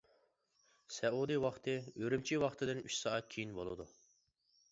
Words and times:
سەئۇدى 0.95 1.35
ۋاقتى 1.43 1.75
ئۈرۈمچى 2.03 2.41
ۋاقتىدىن 2.45 2.81
ئۈچ 2.87 2.97
سائەت 3.01 3.31
كېيىن 3.35 3.55
بولىدۇ. 3.59 3.87